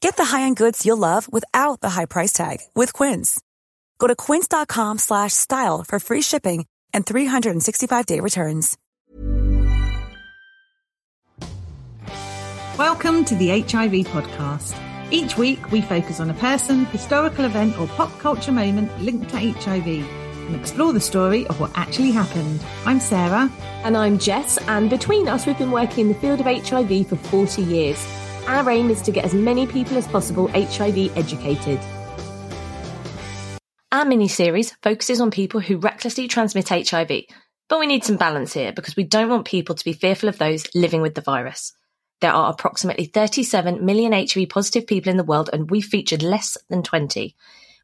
[0.00, 3.40] Get the high-end goods you'll love without the high price tag with Quince.
[3.98, 8.78] Go to quince.com slash style for free shipping and 365-day returns.
[12.78, 14.76] Welcome to the HIV podcast.
[15.10, 19.36] Each week we focus on a person, historical event or pop culture moment linked to
[19.36, 22.64] HIV and explore the story of what actually happened.
[22.86, 23.50] I'm Sarah.
[23.82, 27.16] And I'm Jess, and between us we've been working in the field of HIV for
[27.16, 28.06] 40 years.
[28.48, 31.78] Our aim is to get as many people as possible HIV educated.
[33.92, 37.24] Our mini series focuses on people who recklessly transmit HIV,
[37.68, 40.38] but we need some balance here because we don't want people to be fearful of
[40.38, 41.74] those living with the virus.
[42.22, 46.56] There are approximately 37 million HIV positive people in the world, and we featured less
[46.70, 47.36] than 20.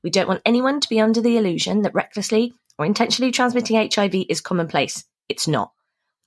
[0.03, 4.15] We don't want anyone to be under the illusion that recklessly or intentionally transmitting HIV
[4.31, 5.05] is commonplace.
[5.29, 5.74] It's not.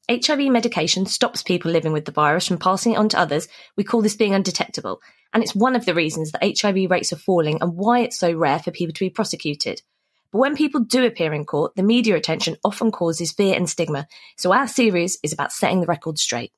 [0.10, 3.48] HIV medication stops people living with the virus from passing it on to others.
[3.76, 5.02] We call this being undetectable.
[5.34, 8.32] And it's one of the reasons that HIV rates are falling and why it's so
[8.32, 9.82] rare for people to be prosecuted.
[10.32, 14.08] But when people do appear in court, the media attention often causes fear and stigma.
[14.38, 16.52] So our series is about setting the record straight.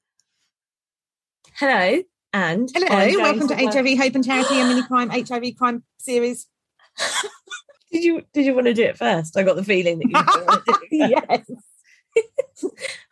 [1.55, 2.01] Hello,
[2.31, 6.47] and Hello, welcome to, to HIV Hope and Charity, a mini crime HIV crime series.
[7.91, 9.35] did you did you want to do it first?
[9.35, 11.49] I got the feeling that you want to do it
[12.51, 12.71] yes.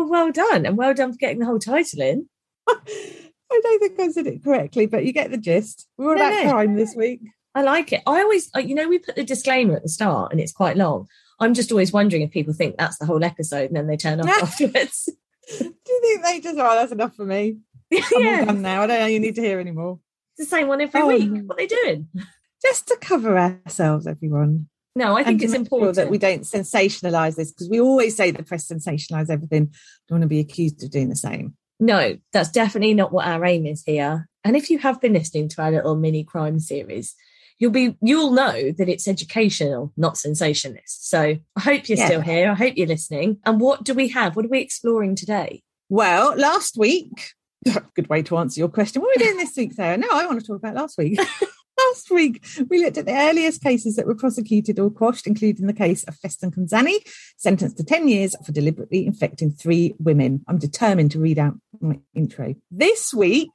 [0.00, 2.28] well, well done, and well done for getting the whole title in.
[2.68, 5.88] I don't think I said it correctly, but you get the gist.
[5.96, 6.50] We're all no, about no.
[6.50, 7.20] crime this week.
[7.54, 8.02] I like it.
[8.06, 10.76] I always, uh, you know, we put the disclaimer at the start, and it's quite
[10.76, 11.08] long.
[11.40, 14.20] I'm just always wondering if people think that's the whole episode, and then they turn
[14.20, 15.08] off afterwards.
[15.58, 17.58] Do you think they just, oh, that's enough for me?
[17.92, 18.44] I'm yeah.
[18.44, 18.82] done now.
[18.82, 19.98] I don't know you need to hear anymore.
[20.38, 21.30] It's the same one every oh, week.
[21.44, 22.08] What are they doing?
[22.62, 24.68] Just to cover ourselves, everyone.
[24.96, 28.42] No, I think it's important that we don't sensationalize this because we always say the
[28.42, 29.66] press sensationalize everything.
[30.08, 31.54] Don't want to be accused of doing the same.
[31.78, 34.28] No, that's definitely not what our aim is here.
[34.44, 37.14] And if you have been listening to our little mini crime series,
[37.58, 41.08] you'll be you'll know that it's educational, not sensationalist.
[41.08, 42.06] So I hope you're yeah.
[42.06, 42.50] still here.
[42.50, 43.38] I hope you're listening.
[43.46, 44.34] And what do we have?
[44.34, 45.62] What are we exploring today?
[45.88, 47.32] Well, last week,
[47.94, 49.02] good way to answer your question.
[49.02, 49.96] What are we doing this week, Sarah?
[49.96, 51.20] No, I want to talk about last week.
[51.90, 55.72] last week, we looked at the earliest cases that were prosecuted or quashed, including the
[55.72, 56.96] case of Feston Konzani,
[57.36, 60.44] sentenced to 10 years for deliberately infecting three women.
[60.46, 62.54] I'm determined to read out my intro.
[62.70, 63.50] This week,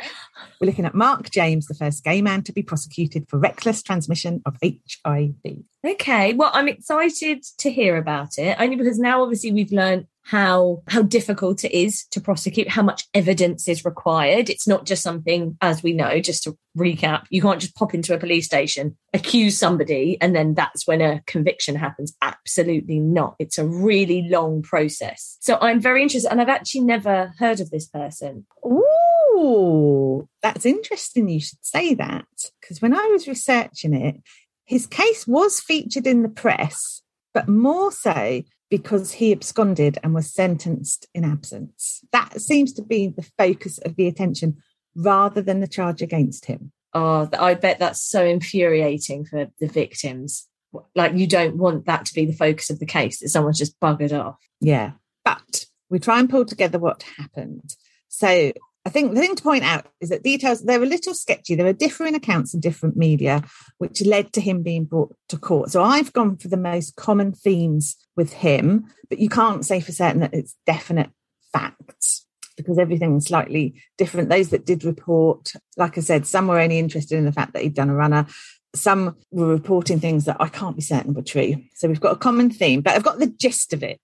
[0.59, 4.41] we're looking at Mark James, the first gay man to be prosecuted for reckless transmission
[4.46, 5.63] of HIV.
[5.85, 10.81] Okay, well, I'm excited to hear about it, only because now obviously we've learned how
[10.88, 14.50] how difficult it is to prosecute how much evidence is required.
[14.50, 18.13] It's not just something as we know just to recap you can't just pop into
[18.13, 22.14] a police station accuse somebody and then that's when a conviction happens.
[22.22, 23.35] Absolutely not.
[23.38, 25.38] It's a really long process.
[25.41, 28.47] So i'm very interested and i've actually never heard of this person.
[28.64, 32.26] Oh that's interesting you should say that
[32.61, 34.16] because when i was researching it
[34.64, 37.02] his case was featured in the press
[37.34, 38.44] but more so
[38.75, 42.01] because he absconded and was sentenced in absence.
[42.11, 44.57] That seems to be the focus of the attention
[44.95, 46.73] rather than the charge against him.
[46.93, 50.45] Oh, I bet that's so infuriating for the victims.
[50.93, 53.79] Like, you don't want that to be the focus of the case, that someone's just
[53.79, 54.35] buggered off.
[54.59, 54.91] Yeah.
[55.23, 57.77] But we try and pull together what happened.
[58.09, 58.51] So,
[58.85, 61.55] I think the thing to point out is that details, they were a little sketchy.
[61.55, 63.43] There were differing accounts in different media,
[63.79, 65.72] which led to him being brought to court.
[65.72, 69.91] So I've gone for the most common themes with him, but you can't say for
[69.91, 71.09] certain that it's definite
[71.52, 72.28] facts
[72.58, 74.29] because everything's slightly different.
[74.29, 77.64] Those that did report, like I said, some were only interested in the fact that
[77.64, 78.28] he'd done a runner.
[78.76, 81.55] Some were reporting things that I can't be certain were true.
[81.73, 83.99] So we've got a common theme, but I've got the gist of it.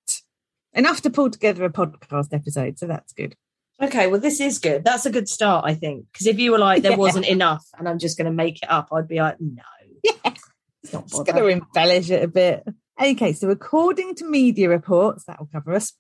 [0.74, 2.80] Enough to pull together a podcast episode.
[2.80, 3.36] So that's good.
[3.82, 4.84] Okay, well, this is good.
[4.84, 6.06] That's a good start, I think.
[6.12, 6.98] Because if you were like, there yeah.
[6.98, 9.64] wasn't enough and I'm just going to make it up, I'd be like, no.
[10.04, 10.34] Yeah.
[10.84, 12.64] It's not going to embellish it a bit.
[13.02, 15.94] Okay, so according to media reports, that will cover us.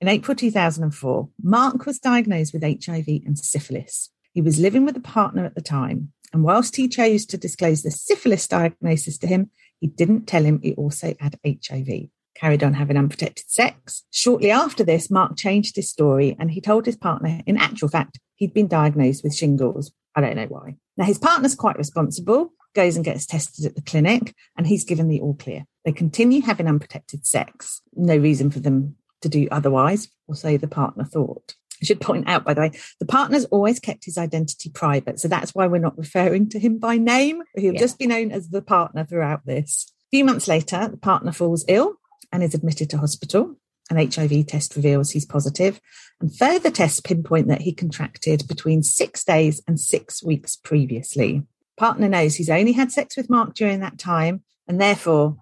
[0.00, 4.10] In April 2004, Mark was diagnosed with HIV and syphilis.
[4.32, 6.12] He was living with a partner at the time.
[6.32, 9.50] And whilst he chose to disclose the syphilis diagnosis to him,
[9.80, 12.08] he didn't tell him he also had HIV
[12.38, 14.04] carried on having unprotected sex.
[14.12, 18.18] Shortly after this, Mark changed his story and he told his partner, in actual fact,
[18.36, 19.92] he'd been diagnosed with shingles.
[20.14, 20.76] I don't know why.
[20.96, 25.08] Now, his partner's quite responsible, goes and gets tested at the clinic, and he's given
[25.08, 25.64] the all clear.
[25.84, 27.80] They continue having unprotected sex.
[27.94, 31.54] No reason for them to do otherwise, or so the partner thought.
[31.80, 35.20] I should point out, by the way, the partner's always kept his identity private.
[35.20, 37.42] So that's why we're not referring to him by name.
[37.56, 37.80] He'll yeah.
[37.80, 39.92] just be known as the partner throughout this.
[40.08, 41.94] A few months later, the partner falls ill
[42.32, 43.56] and is admitted to hospital.
[43.90, 45.80] An HIV test reveals he's positive,
[46.20, 51.42] and further tests pinpoint that he contracted between six days and six weeks previously.
[51.78, 55.36] Partner knows he's only had sex with Mark during that time, and therefore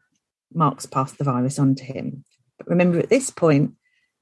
[0.55, 2.25] Mark's passed the virus on to him.
[2.59, 3.73] But remember, at this point,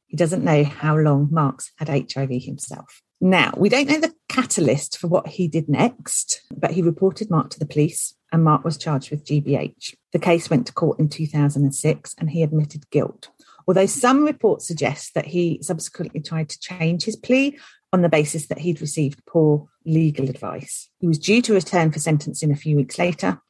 [0.07, 3.03] he doesn't know how long Mark's had HIV himself.
[3.25, 7.49] Now, we don't know the catalyst for what he did next, but he reported Mark
[7.50, 9.94] to the police and Mark was charged with GBH.
[10.12, 13.31] The case went to court in 2006 and he admitted guilt.
[13.67, 17.59] Although some reports suggest that he subsequently tried to change his plea
[17.94, 20.91] on the basis that he'd received poor legal advice.
[20.99, 23.41] He was due to return for sentencing a few weeks later,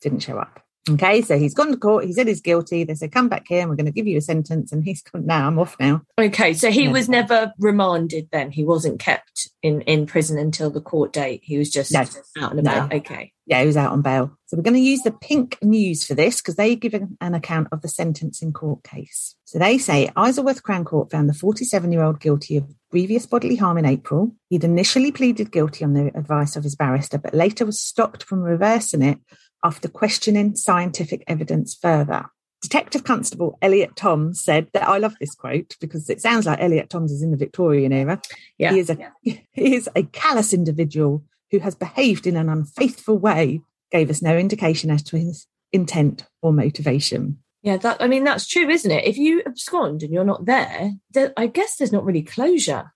[0.00, 0.63] didn't show up.
[0.88, 2.04] Okay, so he's gone to court.
[2.04, 2.84] He said he's guilty.
[2.84, 5.02] They said, "Come back here, and we're going to give you a sentence." And he's
[5.02, 5.24] gone.
[5.24, 6.02] Now I'm off now.
[6.18, 6.90] Okay, so he yeah.
[6.90, 8.28] was never remanded.
[8.30, 11.40] Then he wasn't kept in in prison until the court date.
[11.42, 12.04] He was just no.
[12.38, 12.90] out and about.
[12.90, 12.96] No.
[12.98, 14.36] Okay, yeah, he was out on bail.
[14.46, 17.34] So we're going to use the Pink News for this because they give an, an
[17.34, 19.34] account of the sentencing court case.
[19.44, 23.56] So they say Isleworth Crown Court found the 47 year old guilty of grievous bodily
[23.56, 24.34] harm in April.
[24.50, 28.40] He'd initially pleaded guilty on the advice of his barrister, but later was stopped from
[28.40, 29.18] reversing it
[29.64, 32.26] after questioning scientific evidence further.
[32.64, 36.88] Detective Constable Elliot Toms said that I love this quote because it sounds like Elliot
[36.88, 38.20] Toms is in the Victorian era.
[38.56, 39.34] Yeah, he is a yeah.
[39.52, 43.60] he is a callous individual who has behaved in an unfaithful way.
[43.90, 47.38] Gave us no indication as to his intent or motivation.
[47.62, 49.04] Yeah, that I mean that's true, isn't it?
[49.04, 52.92] If you abscond and you're not there, there I guess there's not really closure.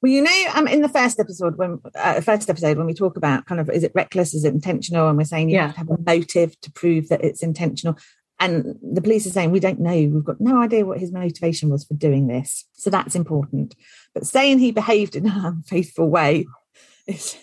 [0.00, 3.16] Well, you know, um, in the first episode, when uh, first episode, when we talk
[3.16, 5.66] about kind of is it reckless, is it intentional, and we're saying you yeah.
[5.66, 7.96] have to have a motive to prove that it's intentional,
[8.40, 11.68] and the police are saying we don't know, we've got no idea what his motivation
[11.68, 13.76] was for doing this, so that's important.
[14.14, 16.46] But saying he behaved in an unfaithful way
[17.06, 17.36] is,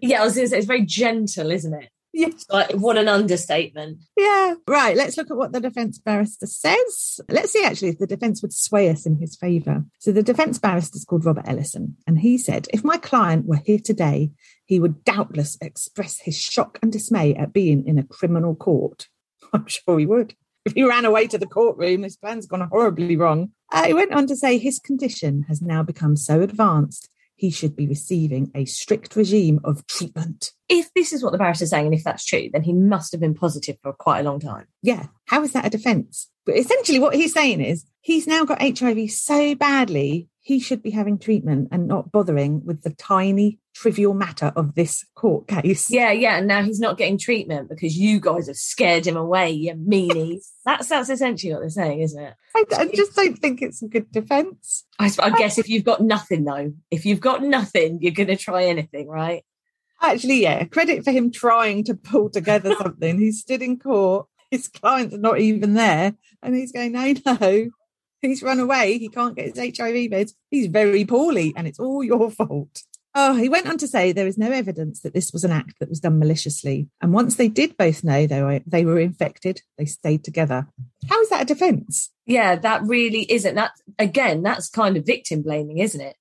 [0.00, 1.90] yeah, I was going to say it's very gentle, isn't it?
[2.12, 2.44] Yes.
[2.50, 4.02] Like, what an understatement.
[4.16, 4.54] Yeah.
[4.66, 4.96] Right.
[4.96, 7.20] Let's look at what the defence barrister says.
[7.28, 9.84] Let's see actually if the defence would sway us in his favour.
[9.98, 13.60] So the defence barrister is called Robert Ellison, and he said, if my client were
[13.64, 14.30] here today,
[14.66, 19.08] he would doubtless express his shock and dismay at being in a criminal court.
[19.52, 20.34] I'm sure he would.
[20.64, 23.50] If he ran away to the courtroom, his plan's gone horribly wrong.
[23.72, 27.08] Uh, he went on to say his condition has now become so advanced
[27.42, 30.52] he should be receiving a strict regime of treatment.
[30.68, 33.10] If this is what the barrister is saying, and if that's true, then he must
[33.10, 34.68] have been positive for quite a long time.
[34.80, 35.06] Yeah.
[35.26, 36.28] How is that a defense?
[36.46, 40.90] But essentially, what he's saying is he's now got HIV so badly, he should be
[40.90, 45.88] having treatment and not bothering with the tiny trivial matter of this court case.
[45.88, 46.36] Yeah, yeah.
[46.38, 50.50] And now he's not getting treatment because you guys have scared him away, you meanies.
[50.64, 52.34] that's that's essentially what they're saying, isn't it?
[52.56, 54.84] I, I just don't think it's a good defence.
[54.98, 58.36] I, I guess if you've got nothing, though, if you've got nothing, you're going to
[58.36, 59.44] try anything, right?
[60.02, 60.64] Actually, yeah.
[60.64, 63.20] Credit for him trying to pull together something.
[63.20, 64.26] He stood in court.
[64.50, 67.70] His client's are not even there, and he's going, "No, no,
[68.30, 68.98] he's run away.
[68.98, 70.32] He can't get his HIV meds.
[70.50, 72.82] He's very poorly, and it's all your fault."
[73.14, 75.74] Oh, he went on to say there is no evidence that this was an act
[75.80, 76.88] that was done maliciously.
[77.02, 80.66] And once they did both know they were, they were infected, they stayed together.
[81.10, 82.10] How is that a defense?
[82.24, 83.54] Yeah, that really isn't.
[83.54, 86.16] That again, that's kind of victim blaming, isn't it?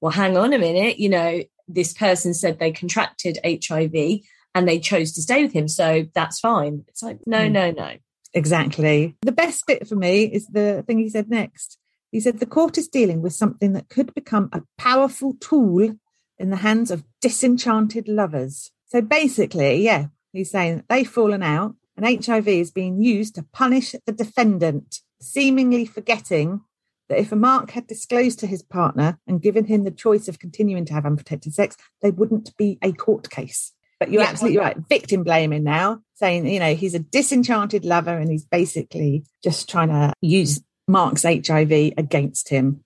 [0.00, 1.00] Well, hang on a minute.
[1.00, 4.20] You know, this person said they contracted HIV
[4.54, 5.66] and they chose to stay with him.
[5.66, 6.84] So that's fine.
[6.88, 7.52] It's like, no, mm.
[7.52, 7.94] no, no.
[8.38, 9.16] Exactly.
[9.22, 11.76] The best bit for me is the thing he said next.
[12.12, 15.96] He said the court is dealing with something that could become a powerful tool
[16.38, 18.70] in the hands of disenchanted lovers.
[18.86, 23.96] So basically, yeah, he's saying they've fallen out and HIV is being used to punish
[24.06, 26.60] the defendant, seemingly forgetting
[27.08, 30.38] that if a Mark had disclosed to his partner and given him the choice of
[30.38, 33.72] continuing to have unprotected sex, they wouldn't be a court case.
[34.00, 34.28] But you're yeah.
[34.28, 34.76] absolutely right.
[34.88, 39.88] Victim blaming now, saying, you know, he's a disenchanted lover and he's basically just trying
[39.88, 42.84] to use Mark's HIV against him.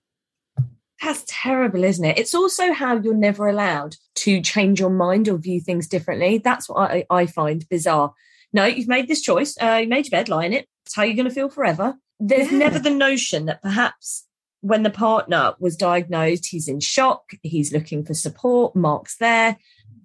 [1.01, 2.17] That's terrible, isn't it?
[2.17, 6.37] It's also how you're never allowed to change your mind or view things differently.
[6.37, 8.13] That's what I, I find bizarre.
[8.53, 9.57] No, you've made this choice.
[9.61, 10.67] Uh, you made your bed, lie in it.
[10.85, 11.95] It's how you're going to feel forever.
[12.19, 12.57] There's yeah.
[12.57, 14.25] never the notion that perhaps
[14.61, 19.57] when the partner was diagnosed, he's in shock, he's looking for support, Mark's there.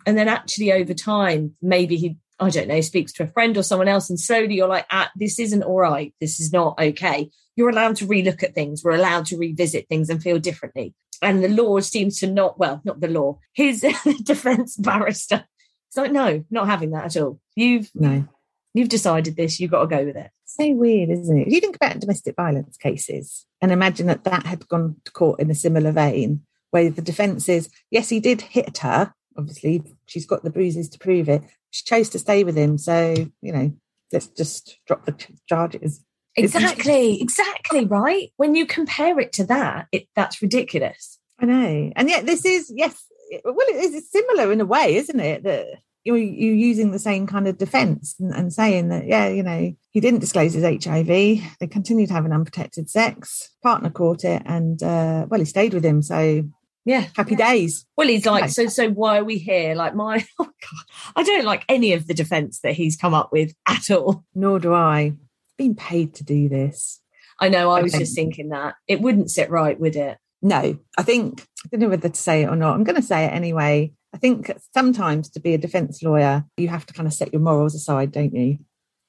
[0.06, 3.62] And then actually over time, maybe he, I don't know, speaks to a friend or
[3.62, 6.14] someone else, and slowly you're like, ah, this isn't all right.
[6.20, 7.30] This is not okay.
[7.56, 8.82] You're allowed to relook at things.
[8.84, 10.94] We're allowed to revisit things and feel differently.
[11.20, 13.80] And the law seems to not, well, not the law, his
[14.22, 15.44] defense barrister.
[15.88, 17.40] It's like, no, not having that at all.
[17.56, 18.26] You've no.
[18.74, 20.30] You've decided this, you've got to go with it.
[20.44, 21.48] So weird, isn't it?
[21.48, 25.40] If you think about domestic violence cases and imagine that that had gone to court
[25.40, 29.14] in a similar vein, where the defence is, yes, he did hit her.
[29.38, 31.42] Obviously, she's got the bruises to prove it.
[31.70, 32.76] She chose to stay with him.
[32.76, 33.72] So, you know,
[34.12, 35.14] let's just drop the
[35.48, 36.04] charges.
[36.36, 38.32] Exactly, exactly, right?
[38.36, 41.18] When you compare it to that, it, that's ridiculous.
[41.38, 41.92] I know.
[41.96, 43.04] And yet, this is, yes,
[43.44, 45.44] well, it is similar in a way, isn't it?
[45.44, 45.66] That
[46.04, 49.72] you're, you're using the same kind of defense and, and, saying that, yeah, you know,
[49.90, 51.06] he didn't disclose his HIV.
[51.06, 53.50] They continued having unprotected sex.
[53.62, 56.02] Partner caught it and, uh, well, he stayed with him.
[56.02, 56.44] So,
[56.84, 57.52] yeah, happy yeah.
[57.52, 57.86] days.
[57.96, 59.74] Well, he's like, so, so why are we here?
[59.74, 60.84] Like, my, oh God,
[61.16, 64.24] I don't like any of the defense that he's come up with at all.
[64.34, 65.14] Nor do I.
[65.56, 67.00] Been paid to do this.
[67.40, 67.70] I know.
[67.70, 70.18] I was just thinking that it wouldn't sit right, would it?
[70.40, 72.74] No, I think I don't know whether to say it or not.
[72.74, 73.92] I'm going to say it anyway.
[74.14, 77.42] I think sometimes to be a defence lawyer, you have to kind of set your
[77.42, 78.58] morals aside, don't you?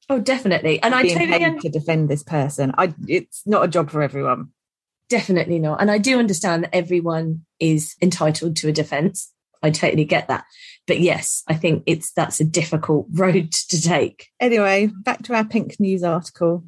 [0.09, 0.81] Oh, definitely.
[0.81, 2.73] And I totally un- to defend this person.
[2.77, 4.49] I it's not a job for everyone.
[5.07, 5.81] Definitely not.
[5.81, 9.31] And I do understand that everyone is entitled to a defence.
[9.61, 10.45] I totally get that.
[10.87, 14.29] But yes, I think it's that's a difficult road to take.
[14.39, 16.63] Anyway, back to our pink news article.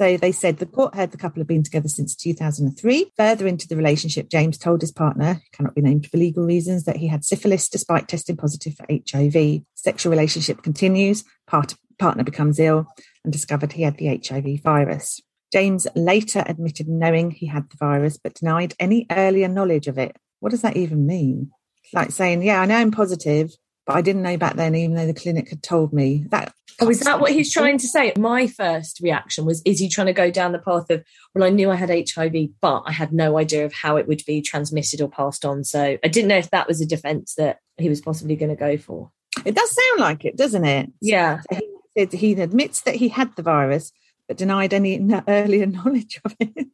[0.00, 3.12] So they said the court heard the couple have been together since 2003.
[3.18, 6.96] Further into the relationship, James told his partner, cannot be named for legal reasons, that
[6.96, 9.60] he had syphilis despite testing positive for HIV.
[9.74, 11.22] Sexual relationship continues.
[11.46, 12.86] Part, partner becomes ill
[13.24, 15.20] and discovered he had the HIV virus.
[15.52, 20.16] James later admitted knowing he had the virus, but denied any earlier knowledge of it.
[20.40, 21.50] What does that even mean?
[21.92, 23.50] Like saying, yeah, I know I'm positive,
[23.86, 26.54] but I didn't know back then, even though the clinic had told me that.
[26.80, 28.12] Oh, is that what he's trying to say?
[28.16, 31.04] My first reaction was, is he trying to go down the path of,
[31.34, 34.22] well, I knew I had HIV, but I had no idea of how it would
[34.26, 35.64] be transmitted or passed on.
[35.64, 38.56] So I didn't know if that was a defense that he was possibly going to
[38.56, 39.10] go for.
[39.44, 40.90] It does sound like it, doesn't it?
[41.02, 41.40] Yeah.
[41.52, 41.66] So he
[42.12, 43.92] he admits that he had the virus,
[44.30, 44.96] but denied any
[45.26, 46.54] earlier knowledge of it.
[46.54, 46.70] Did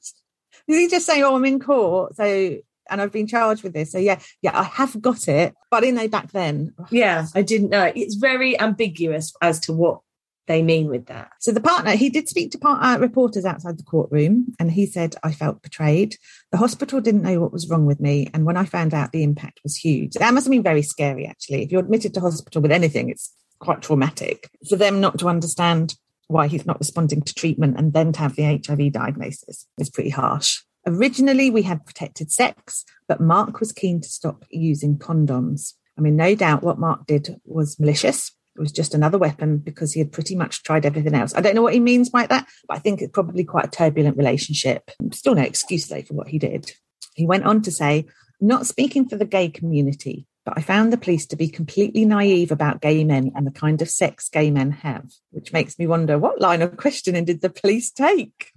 [0.69, 2.15] he just say, oh, I'm in court?
[2.15, 2.59] So
[2.91, 3.93] and I've been charged with this.
[3.93, 6.75] So yeah, yeah, I have got it, but in they back then.
[6.91, 7.91] Yeah, I didn't know.
[7.97, 10.01] It's very ambiguous as to what
[10.49, 11.31] they mean with that.
[11.41, 14.85] So the partner, he did speak to part, uh, reporters outside the courtroom, and he
[14.85, 16.17] said, "I felt betrayed.
[16.53, 19.23] The hospital didn't know what was wrong with me, and when I found out, the
[19.23, 20.13] impact was huge.
[20.13, 21.63] That must have been very scary, actually.
[21.63, 25.97] If you're admitted to hospital with anything, it's quite traumatic for them not to understand."
[26.29, 30.11] Why he's not responding to treatment and then to have the HIV diagnosis is pretty
[30.11, 30.63] harsh.
[30.87, 35.75] Originally, we had protected sex, but Mark was keen to stop using condoms.
[35.99, 38.33] I mean, no doubt what Mark did was malicious.
[38.57, 41.35] It was just another weapon because he had pretty much tried everything else.
[41.35, 43.71] I don't know what he means by that, but I think it's probably quite a
[43.71, 44.91] turbulent relationship.
[45.13, 46.73] Still no excuse, though, for what he did.
[47.15, 48.07] He went on to say,
[48.41, 52.53] not speaking for the gay community, but I found the police to be completely naive
[52.53, 56.19] about gay men and the kind of sex gay men have, which makes me wonder
[56.19, 58.53] what line of questioning did the police take?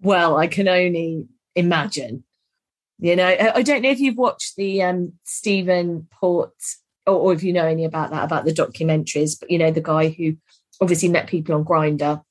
[0.00, 1.26] Well, I can only
[1.56, 2.22] imagine.
[3.00, 6.54] You know, I don't know if you've watched the um, Stephen Port
[7.06, 9.80] or, or if you know any about that, about the documentaries, but you know, the
[9.80, 10.36] guy who
[10.80, 12.22] obviously met people on Grindr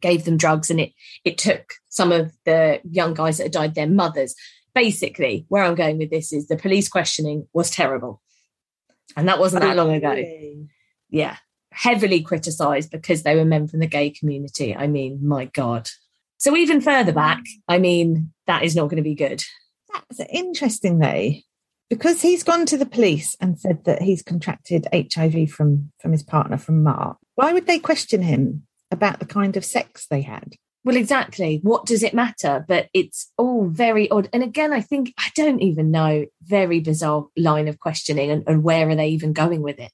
[0.00, 0.92] gave them drugs, and it
[1.24, 4.34] it took some of the young guys that had died their mothers.
[4.74, 8.22] Basically, where I'm going with this is the police questioning was terrible.
[9.16, 10.22] And that wasn't that long ago.
[11.10, 11.36] Yeah.
[11.72, 14.74] Heavily criticized because they were men from the gay community.
[14.74, 15.88] I mean, my God.
[16.38, 19.42] So even further back, I mean, that is not going to be good.
[19.92, 21.32] That's interesting, though,
[21.90, 26.22] because he's gone to the police and said that he's contracted HIV from from his
[26.22, 27.18] partner, from Mark.
[27.34, 30.54] Why would they question him about the kind of sex they had?
[30.84, 31.60] Well, exactly.
[31.62, 32.64] What does it matter?
[32.66, 34.28] But it's all very odd.
[34.32, 36.26] And again, I think I don't even know.
[36.42, 39.92] Very bizarre line of questioning, and, and where are they even going with it?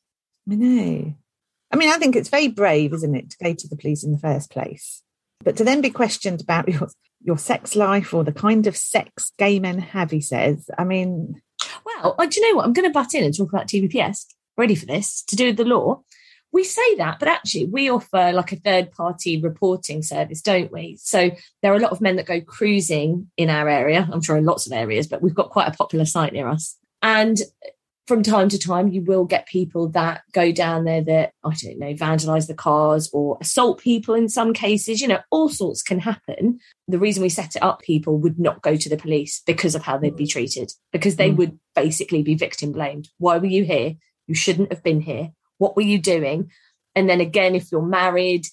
[0.51, 1.15] I know.
[1.71, 4.13] I mean, I think it's very brave, isn't it, to go to the police in
[4.13, 5.03] the first place,
[5.45, 6.89] but to then be questioned about your
[7.21, 10.71] your sex life or the kind of sex gay men have, he says.
[10.79, 11.43] I mean,
[11.85, 12.65] well, do you know what?
[12.65, 14.25] I'm going to butt in and talk about TVPS.
[14.57, 16.03] Ready for this to do with the law?
[16.53, 20.97] We say that, but actually we offer like a third party reporting service, don't we?
[21.01, 21.31] So
[21.63, 24.09] there are a lot of men that go cruising in our area.
[24.11, 26.77] I'm sure in lots of areas, but we've got quite a popular site near us.
[27.03, 27.39] And
[28.07, 31.79] from time to time, you will get people that go down there that, I don't
[31.79, 35.03] know, vandalize the cars or assault people in some cases.
[35.03, 36.59] You know, all sorts can happen.
[36.89, 39.83] The reason we set it up, people would not go to the police because of
[39.83, 41.37] how they'd be treated, because they mm.
[41.37, 43.11] would basically be victim blamed.
[43.19, 43.97] Why were you here?
[44.27, 46.51] You shouldn't have been here what were you doing?
[46.95, 48.47] And then again, if you're married,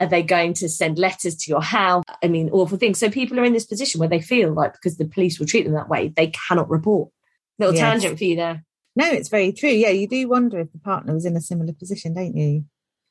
[0.00, 2.04] are they going to send letters to your house?
[2.22, 2.98] I mean, awful things.
[2.98, 5.64] So people are in this position where they feel like because the police will treat
[5.64, 7.10] them that way, they cannot report.
[7.58, 7.82] Little yes.
[7.82, 8.64] tangent for you there.
[8.96, 9.70] No, it's very true.
[9.70, 12.64] Yeah, you do wonder if the partner was in a similar position, don't you?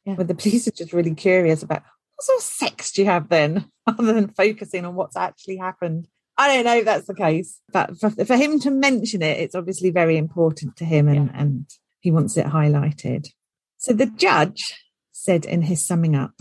[0.06, 0.16] Yeah.
[0.16, 1.84] Where the police are just really curious about
[2.16, 6.08] what sort of sex do you have then, other than focusing on what's actually happened.
[6.38, 9.54] I don't know if that's the case, but for, for him to mention it, it's
[9.54, 11.40] obviously very important to him, and, yeah.
[11.40, 11.66] and
[12.04, 13.30] he wants it highlighted.
[13.78, 14.76] So the judge
[15.14, 16.34] said in his summing up,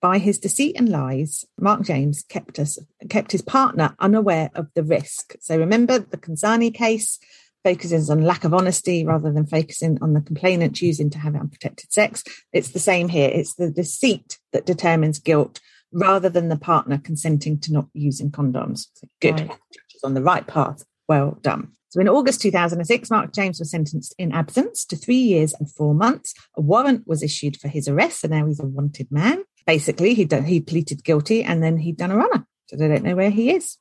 [0.00, 2.78] by his deceit and lies, Mark James kept us
[3.10, 5.36] kept his partner unaware of the risk.
[5.40, 7.18] So remember the Konzani case
[7.62, 11.92] focuses on lack of honesty rather than focusing on the complainant choosing to have unprotected
[11.92, 12.24] sex.
[12.54, 13.30] It's the same here.
[13.30, 15.60] It's the deceit that determines guilt
[15.92, 18.86] rather than the partner consenting to not using condoms.
[18.94, 19.40] So good.
[19.40, 19.58] Right.
[20.02, 20.82] On the right path.
[21.08, 21.72] Well done.
[21.90, 25.92] So in August 2006, Mark James was sentenced in absence to three years and four
[25.92, 26.34] months.
[26.56, 29.42] A warrant was issued for his arrest, so now he's a wanted man.
[29.66, 32.46] Basically, he done, he pleaded guilty and then he'd done a runner.
[32.68, 33.76] So they don't know where he is.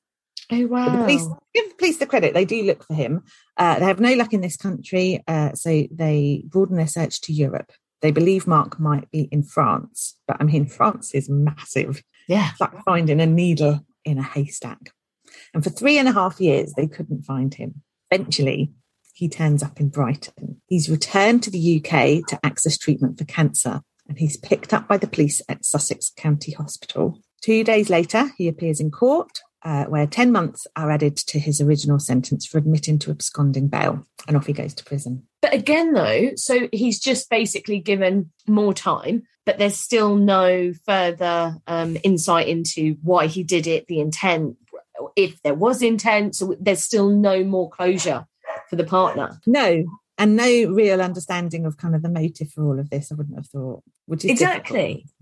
[0.51, 0.89] Oh wow!
[0.89, 3.23] The police give the police the credit; they do look for him.
[3.55, 7.33] Uh, they have no luck in this country, uh, so they broaden their search to
[7.33, 7.71] Europe.
[8.01, 12.01] They believe Mark might be in France, but I mean, France is massive.
[12.27, 14.91] Yeah, it's like finding a needle in a haystack.
[15.53, 17.83] And for three and a half years, they couldn't find him.
[18.11, 18.71] Eventually,
[19.13, 20.61] he turns up in Brighton.
[20.67, 24.97] He's returned to the UK to access treatment for cancer, and he's picked up by
[24.97, 27.19] the police at Sussex County Hospital.
[27.41, 31.59] Two days later, he appears in court, uh, where 10 months are added to his
[31.59, 35.27] original sentence for admitting to absconding bail, and off he goes to prison.
[35.41, 41.57] But again, though, so he's just basically given more time, but there's still no further
[41.67, 44.55] um, insight into why he did it, the intent,
[45.15, 46.35] if there was intent.
[46.35, 48.25] So there's still no more closure
[48.69, 49.39] for the partner.
[49.45, 49.85] No,
[50.17, 53.11] and no real understanding of kind of the motive for all of this.
[53.11, 54.87] I wouldn't have thought, which is exactly.
[54.87, 55.13] Difficult.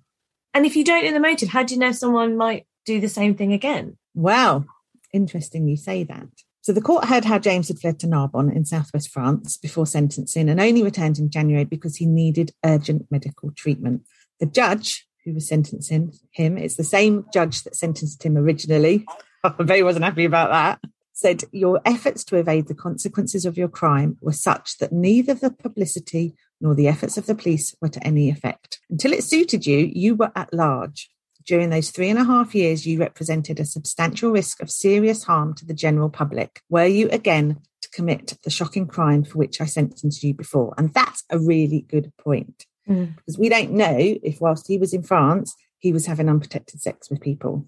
[0.53, 3.09] And if you don't know the motive, how do you know someone might do the
[3.09, 3.97] same thing again?
[4.15, 4.65] Wow,
[5.13, 6.27] interesting you say that.
[6.61, 10.49] So the court heard how James had fled to Narbonne in southwest France before sentencing
[10.49, 14.01] and only returned in January because he needed urgent medical treatment.
[14.39, 19.05] The judge who was sentencing him, is the same judge that sentenced him originally,
[19.59, 20.91] They wasn't happy about that.
[21.13, 25.49] Said your efforts to evade the consequences of your crime were such that neither the
[25.49, 28.79] publicity nor the efforts of the police were to any effect.
[28.89, 31.09] Until it suited you, you were at large.
[31.45, 35.53] During those three and a half years, you represented a substantial risk of serious harm
[35.55, 36.61] to the general public.
[36.69, 40.73] Were you again to commit the shocking crime for which I sentenced you before?
[40.77, 42.65] And that's a really good point.
[42.87, 43.15] Mm.
[43.15, 47.09] Because we don't know if, whilst he was in France, he was having unprotected sex
[47.09, 47.67] with people.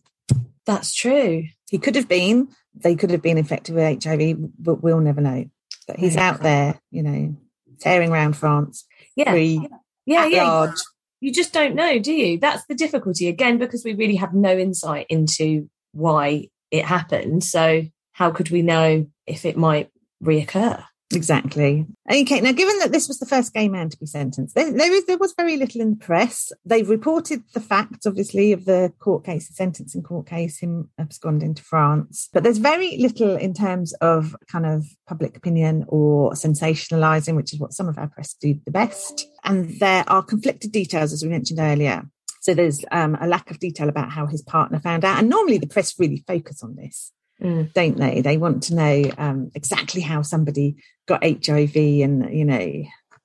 [0.69, 1.45] That's true.
[1.71, 5.45] He could have been, they could have been infected with HIV, but we'll never know.
[5.88, 6.29] But he's yeah.
[6.29, 7.36] out there, you know,
[7.79, 8.86] tearing around France.
[9.15, 9.32] Yeah.
[9.32, 9.67] Free,
[10.05, 10.43] yeah, yeah.
[10.43, 10.77] Large.
[11.21, 12.38] You just don't know, do you?
[12.38, 17.43] That's the difficulty again, because we really have no insight into why it happened.
[17.43, 19.89] So how could we know if it might
[20.23, 20.86] reoccur?
[21.12, 21.88] Exactly.
[22.12, 22.39] Okay.
[22.39, 25.06] Now, given that this was the first gay man to be sentenced, there, there, is,
[25.06, 26.52] there was very little in the press.
[26.65, 31.56] They've reported the facts, obviously, of the court case, the sentencing court case, him absconding
[31.56, 32.30] to France.
[32.32, 37.60] But there's very little in terms of kind of public opinion or sensationalizing, which is
[37.60, 39.28] what some of our press do the best.
[39.43, 42.04] And there are conflicted details, as we mentioned earlier.
[42.41, 45.17] So there's um, a lack of detail about how his partner found out.
[45.17, 47.71] And normally the press really focus on this mm.
[47.73, 48.21] don't they?
[48.21, 52.84] They want to know um, exactly how somebody got HIV, and you know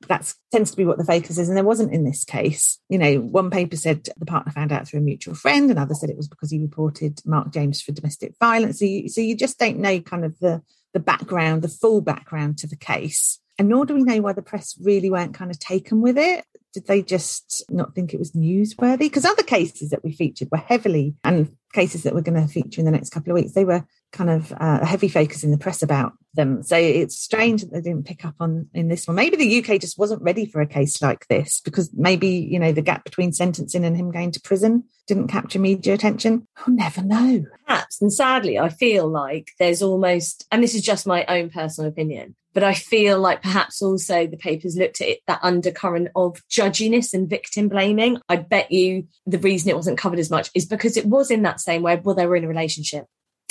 [0.09, 1.48] that tends to be what the focus is.
[1.48, 2.79] And there wasn't in this case.
[2.88, 6.11] You know, one paper said the partner found out through a mutual friend, another said
[6.11, 8.79] it was because he reported Mark James for domestic violence.
[8.79, 12.59] So you, so you just don't know kind of the the background, the full background
[12.59, 13.40] to the case.
[13.59, 16.44] And nor do we know why the press really weren't kind of taken with it.
[16.72, 18.98] Did they just not think it was newsworthy?
[18.98, 22.81] Because other cases that we featured were heavily, and cases that we're going to feature
[22.81, 25.50] in the next couple of weeks, they were kind of uh, a heavy focus in
[25.50, 26.62] the press about them.
[26.62, 29.16] So it's strange that they didn't pick up on in this one.
[29.16, 32.72] Maybe the UK just wasn't ready for a case like this because maybe, you know,
[32.72, 36.46] the gap between sentencing and him going to prison didn't capture media attention.
[36.57, 37.44] I'll never know.
[37.66, 38.00] Perhaps.
[38.00, 42.37] And sadly, I feel like there's almost, and this is just my own personal opinion,
[42.55, 47.12] but I feel like perhaps also the papers looked at it, that undercurrent of judginess
[47.12, 48.18] and victim blaming.
[48.29, 51.42] I bet you the reason it wasn't covered as much is because it was in
[51.42, 52.00] that same way.
[52.03, 53.07] Well, they were in a relationship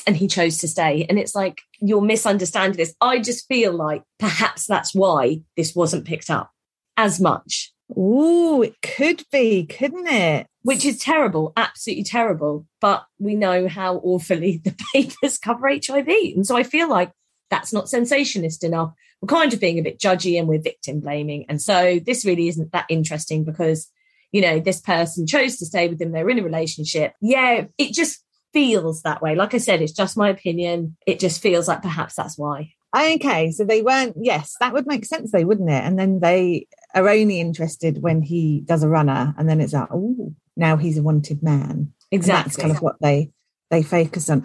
[0.06, 1.06] and he chose to stay.
[1.10, 2.96] And it's like, you're misunderstanding this.
[3.02, 6.52] I just feel like perhaps that's why this wasn't picked up
[6.98, 7.74] as much.
[7.96, 10.48] Oh, it could be, couldn't it?
[10.62, 12.66] Which is terrible, absolutely terrible.
[12.82, 16.08] But we know how awfully the papers cover HIV.
[16.08, 17.12] And so I feel like
[17.50, 18.94] that's not sensationalist enough.
[19.22, 21.46] We're kind of being a bit judgy and we're victim blaming.
[21.48, 23.90] And so this really isn't that interesting because,
[24.32, 26.12] you know, this person chose to stay with them.
[26.12, 27.14] They're in a relationship.
[27.22, 29.36] Yeah, it just feels that way.
[29.36, 30.96] Like I said, it's just my opinion.
[31.06, 32.74] It just feels like perhaps that's why.
[32.96, 34.16] Okay, so they weren't.
[34.22, 35.84] Yes, that would make sense, though, wouldn't it?
[35.84, 39.90] And then they are only interested when he does a runner, and then it's like,
[39.92, 41.94] oh, now he's a wanted man.
[42.12, 43.32] Exactly, and that's kind of what they
[43.72, 44.42] they focus on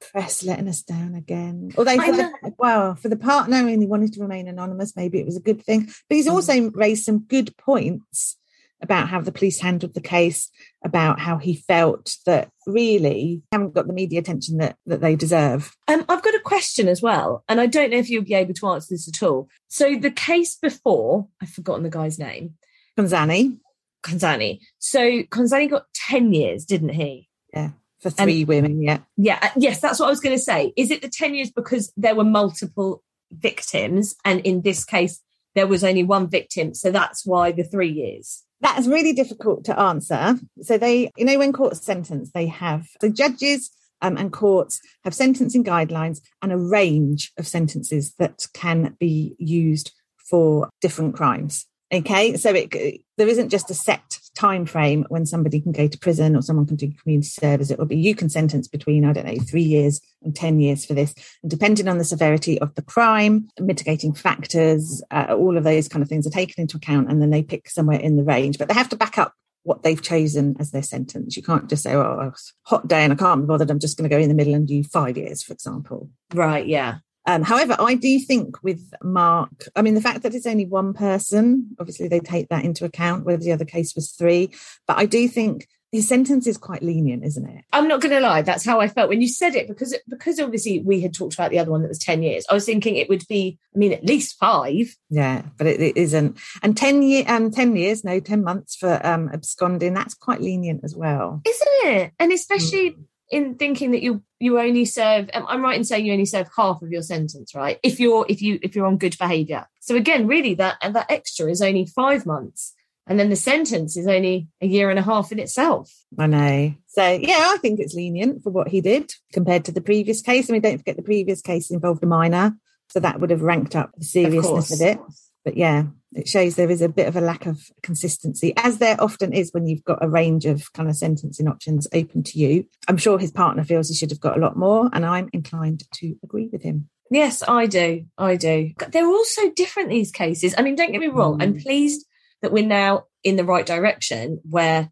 [0.12, 1.70] press letting us down again.
[1.78, 5.26] Although for the, well, for the partner, and he wanted to remain anonymous, maybe it
[5.26, 5.86] was a good thing.
[6.08, 6.32] But he's mm.
[6.32, 8.36] also raised some good points
[8.82, 10.50] about how the police handled the case,
[10.84, 15.74] about how he felt that really haven't got the media attention that, that they deserve.
[15.88, 18.54] Um, I've got a question as well, and I don't know if you'll be able
[18.54, 19.48] to answer this at all.
[19.68, 22.54] So the case before, I've forgotten the guy's name.
[22.98, 23.58] Konzani.
[24.02, 24.58] Konzani.
[24.78, 27.28] So Konzani got 10 years, didn't he?
[27.54, 27.70] Yeah
[28.02, 28.82] for three and, women.
[28.82, 28.98] Yeah.
[29.16, 29.38] Yeah.
[29.40, 30.72] Uh, yes, that's what I was going to say.
[30.76, 34.16] Is it the 10 years because there were multiple victims?
[34.24, 35.20] And in this case,
[35.54, 36.74] there was only one victim.
[36.74, 38.42] So that's why the three years.
[38.60, 40.38] That's really difficult to answer.
[40.62, 43.70] So they, you know, when courts sentence, they have the judges
[44.02, 49.92] um, and courts have sentencing guidelines and a range of sentences that can be used
[50.18, 51.66] for different crimes.
[51.92, 55.98] Okay, so it, there isn't just a set time frame when somebody can go to
[55.98, 57.70] prison or someone can do community service.
[57.70, 60.86] It will be you can sentence between I don't know three years and ten years
[60.86, 65.64] for this, and depending on the severity of the crime, mitigating factors, uh, all of
[65.64, 68.24] those kind of things are taken into account, and then they pick somewhere in the
[68.24, 68.56] range.
[68.56, 71.36] But they have to back up what they've chosen as their sentence.
[71.36, 73.70] You can't just say, "Oh, hot day and I can't be bothered.
[73.70, 76.08] I'm just going to go in the middle and do five years," for example.
[76.32, 76.66] Right?
[76.66, 76.98] Yeah.
[77.26, 80.92] Um, however, I do think with Mark, I mean, the fact that it's only one
[80.92, 84.50] person, obviously they take that into account, whether the other case was three.
[84.86, 87.64] But I do think his sentence is quite lenient, isn't it?
[87.70, 88.40] I'm not going to lie.
[88.40, 91.50] That's how I felt when you said it because because obviously we had talked about
[91.50, 92.46] the other one that was ten years.
[92.50, 94.96] I was thinking it would be, I mean, at least five.
[95.10, 96.38] Yeah, but it, it isn't.
[96.62, 99.92] And ten year um, ten years, no, ten months for um, absconding.
[99.92, 102.12] That's quite lenient as well, isn't it?
[102.18, 102.92] And especially.
[102.92, 106.48] Mm in thinking that you you only serve i'm right in saying you only serve
[106.54, 107.80] half of your sentence right?
[107.82, 109.66] If you're if you if you're on good behavior.
[109.80, 112.74] So again really that and that extra is only five months
[113.08, 115.90] and then the sentence is only a year and a half in itself.
[116.16, 116.74] I know.
[116.88, 120.48] So yeah i think it's lenient for what he did compared to the previous case.
[120.48, 122.54] I mean don't forget the previous case involved a minor
[122.90, 125.00] so that would have ranked up the seriousness of, of it
[125.44, 129.00] but yeah it shows there is a bit of a lack of consistency, as there
[129.00, 132.66] often is when you've got a range of kind of sentencing options open to you.
[132.88, 135.84] I'm sure his partner feels he should have got a lot more, and I'm inclined
[135.94, 136.88] to agree with him.
[137.10, 138.06] Yes, I do.
[138.16, 138.72] I do.
[138.90, 140.54] They're all so different, these cases.
[140.56, 141.42] I mean, don't get me wrong, mm.
[141.42, 142.06] I'm pleased
[142.42, 144.90] that we're now in the right direction where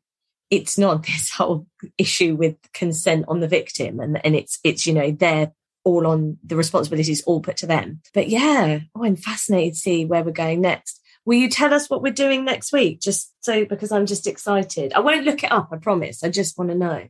[0.51, 1.67] it's not this whole
[1.99, 5.53] issue with consent on the victim and, and it's it's you know they're
[5.85, 10.05] all on the responsibilities all put to them but yeah oh, i'm fascinated to see
[10.05, 13.01] where we're going next Will you tell us what we're doing next week?
[13.01, 14.93] Just so because I'm just excited.
[14.95, 16.25] I won't look it up, I promise.
[16.25, 17.09] I just want to know.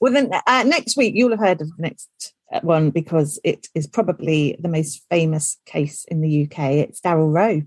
[0.00, 3.68] Well, then uh, next week you'll have heard of the next uh, one because it
[3.74, 6.58] is probably the most famous case in the UK.
[6.72, 7.62] It's Daryll Rowe.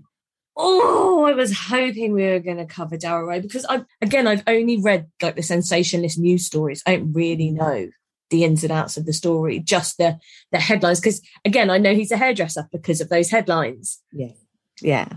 [0.56, 4.42] Oh, I was hoping we were going to cover Daryll Rowe because I, again, I've
[4.48, 6.82] only read like the sensationalist news stories.
[6.86, 7.88] I don't really know
[8.32, 10.18] the ins and outs of the story, just the
[10.50, 10.98] the headlines.
[10.98, 14.02] Because again, I know he's a hairdresser because of those headlines.
[14.10, 14.32] Yeah,
[14.80, 15.08] yeah.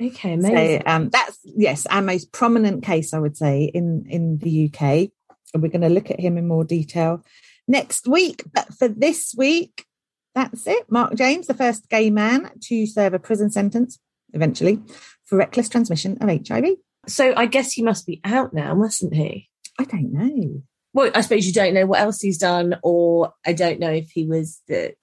[0.00, 0.80] Okay, amazing.
[0.80, 5.10] So um, that's yes, our most prominent case, I would say, in in the UK.
[5.52, 7.24] And we're going to look at him in more detail
[7.68, 8.42] next week.
[8.52, 9.86] But for this week,
[10.34, 10.90] that's it.
[10.90, 14.00] Mark James, the first gay man to serve a prison sentence,
[14.32, 14.80] eventually,
[15.26, 16.64] for reckless transmission of HIV.
[17.06, 19.48] So I guess he must be out now, mustn't he?
[19.78, 20.62] I don't know.
[20.94, 24.10] Well, I suppose you don't know what else he's done, or I don't know if
[24.10, 24.94] he was the.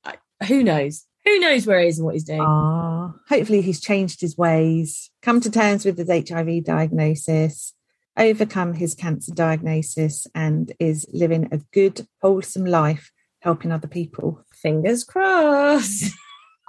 [0.48, 1.06] Who knows?
[1.26, 2.42] Who knows where he is and what he's doing?
[2.42, 7.74] Ah, hopefully he's changed his ways, come to terms with his HIV diagnosis,
[8.18, 14.44] overcome his cancer diagnosis, and is living a good, wholesome life, helping other people.
[14.52, 16.12] Fingers crossed.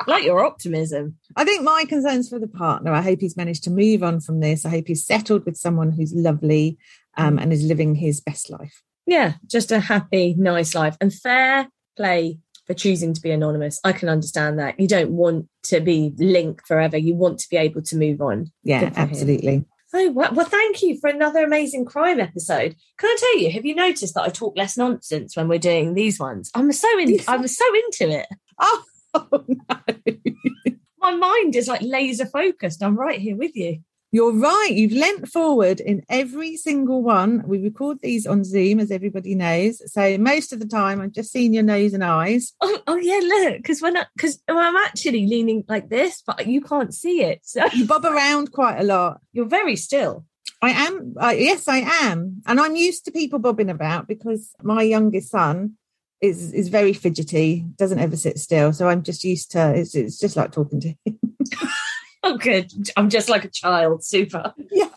[0.07, 1.17] like your optimism.
[1.37, 2.93] I think my concerns for the partner.
[2.93, 4.67] I hope he's managed to move on from this.
[4.67, 6.77] I hope he's settled with someone who's lovely
[7.17, 8.83] um, and is living his best life.
[9.07, 13.81] Yeah, just a happy, nice life and fair play for choosing to be anonymous.
[13.85, 14.79] I can understand that.
[14.79, 16.97] You don't want to be linked forever.
[16.97, 18.53] You want to be able to move on.
[18.63, 18.93] Yeah, for him.
[18.97, 19.65] absolutely.
[19.95, 22.77] Oh, well, well, thank you for another amazing crime episode.
[22.97, 25.93] Can I tell you, have you noticed that I talk less nonsense when we're doing
[25.93, 26.51] these ones?
[26.55, 28.27] I'm so in, I'm so into it.
[28.59, 28.85] Oh,
[29.15, 29.77] no.
[30.99, 32.83] My mind is like laser focused.
[32.83, 33.81] I'm right here with you.
[34.15, 34.69] You're right.
[34.71, 37.43] You've leant forward in every single one.
[37.47, 39.81] We record these on Zoom, as everybody knows.
[39.91, 42.53] So most of the time, I've just seen your nose and eyes.
[42.61, 46.93] Oh, oh yeah, look, because when because I'm actually leaning like this, but you can't
[46.93, 47.41] see it.
[47.43, 49.21] So You bob around quite a lot.
[49.33, 50.27] you're very still.
[50.61, 51.15] I am.
[51.19, 55.79] Uh, yes, I am, and I'm used to people bobbing about because my youngest son
[56.21, 57.65] is is very fidgety.
[57.79, 58.75] Doesn't ever sit still.
[58.75, 59.75] So I'm just used to.
[59.75, 61.19] It's, it's just like talking to him.
[62.23, 62.73] Oh, good.
[62.97, 64.05] I'm just like a child.
[64.05, 64.55] Super.
[64.71, 64.89] Yeah.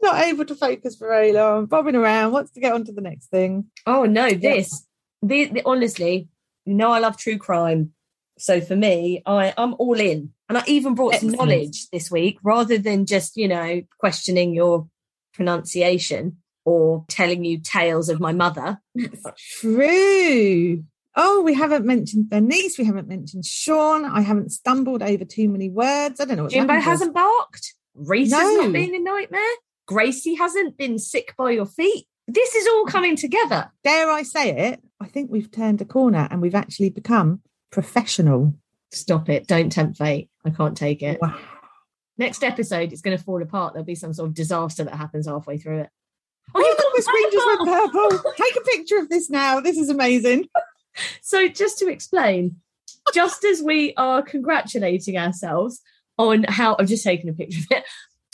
[0.00, 1.66] Not able to focus for very long.
[1.66, 2.32] Bobbing around.
[2.32, 3.66] Wants to get on to the next thing.
[3.86, 4.86] Oh no, this,
[5.22, 6.28] the, the, honestly,
[6.64, 7.92] you know, I love true crime.
[8.38, 12.38] So for me, I I'm all in, and I even brought some knowledge this week,
[12.44, 14.88] rather than just you know questioning your
[15.34, 18.80] pronunciation or telling you tales of my mother.
[19.36, 20.84] True.
[21.20, 22.78] Oh, we haven't mentioned Bernice.
[22.78, 24.04] We haven't mentioned Sean.
[24.04, 26.20] I haven't stumbled over too many words.
[26.20, 27.74] I don't know what Jimbo hasn't barked.
[27.94, 28.62] Reese has No.
[28.62, 29.40] not been a nightmare.
[29.86, 32.06] Gracie hasn't been sick by your feet.
[32.28, 33.70] This is all coming together.
[33.82, 34.82] Dare I say it?
[35.00, 37.40] I think we've turned a corner and we've actually become
[37.72, 38.54] professional.
[38.92, 39.46] Stop it.
[39.48, 40.30] Don't tempt fate.
[40.44, 41.20] I can't take it.
[41.20, 41.36] Wow.
[42.16, 43.72] Next episode, it's going to fall apart.
[43.74, 45.88] There'll be some sort of disaster that happens halfway through it.
[46.54, 48.32] Oh, look, got the screen just went purple.
[48.36, 49.60] Take a picture of this now.
[49.60, 50.46] This is amazing.
[51.22, 52.56] So, just to explain,
[53.14, 55.80] just as we are congratulating ourselves
[56.18, 57.84] on how I've just taken a picture of it,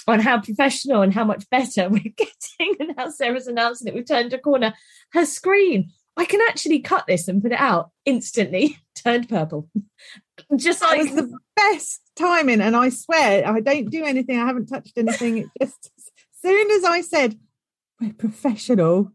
[0.06, 4.06] on how professional and how much better we're getting, and how Sarah's announcing that we've
[4.06, 4.74] turned a corner.
[5.12, 9.68] Her screen, I can actually cut this and put it out instantly, turned purple.
[10.56, 12.60] Just That like was the best timing.
[12.60, 14.38] And I swear, I don't do anything.
[14.38, 15.38] I haven't touched anything.
[15.38, 16.12] It just, as
[16.42, 17.38] soon as I said,
[18.00, 19.12] we're professional,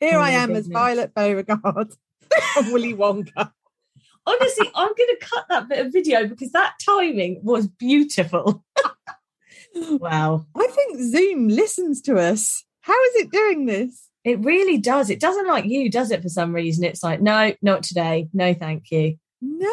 [0.00, 0.66] here Oh I am as.
[0.66, 1.92] Violet Beauregarde
[2.54, 3.52] from Willy Wonka.
[4.26, 8.64] honestly, I'm going to cut that bit of video because that timing was beautiful.
[9.74, 10.46] wow.
[10.56, 12.64] I think Zoom listens to us.
[12.80, 14.08] How is it doing this?
[14.24, 15.08] It really does.
[15.08, 16.84] It doesn't like you, does it, for some reason?
[16.84, 18.28] It's like, no, not today.
[18.32, 19.18] No, thank you.
[19.40, 19.68] No,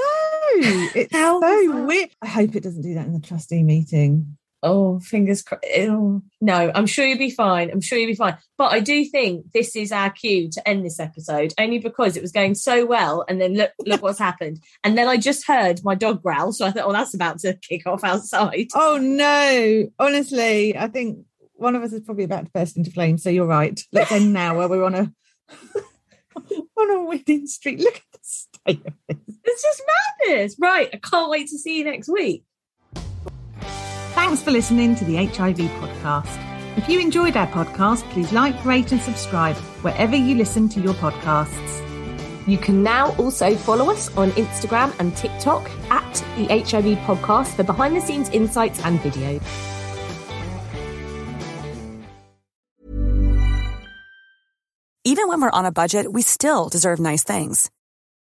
[0.56, 2.10] it's so weird.
[2.22, 4.38] I hope it doesn't do that in the trustee meeting.
[4.64, 5.66] Oh, fingers crossed.
[5.78, 7.70] Oh, no, I'm sure you'll be fine.
[7.70, 8.38] I'm sure you'll be fine.
[8.58, 12.22] But I do think this is our cue to end this episode, only because it
[12.22, 13.26] was going so well.
[13.28, 14.64] And then look, look what's happened.
[14.84, 16.54] And then I just heard my dog growl.
[16.54, 18.68] So I thought, oh, that's about to kick off outside.
[18.74, 19.90] Oh no!
[20.00, 23.22] Honestly, I think one of us is probably about to burst into flames.
[23.22, 23.80] So you're right.
[23.92, 25.14] Let's end now, where we're on a
[26.78, 27.80] on a winning streak.
[27.80, 29.38] Look at the state of this.
[29.44, 29.82] It's just
[30.28, 30.56] madness.
[30.58, 30.90] Right.
[30.94, 32.46] I can't wait to see you next week.
[34.26, 36.78] Thanks for listening to the HIV podcast.
[36.78, 40.94] If you enjoyed our podcast, please like, rate, and subscribe wherever you listen to your
[40.94, 42.48] podcasts.
[42.48, 47.64] You can now also follow us on Instagram and TikTok at the HIV podcast for
[47.64, 49.44] behind the scenes insights and videos.
[55.04, 57.70] Even when we're on a budget, we still deserve nice things.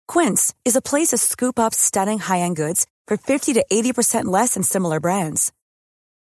[0.07, 4.55] Quince is a place to scoop up stunning high-end goods for 50 to 80% less
[4.55, 5.53] than similar brands.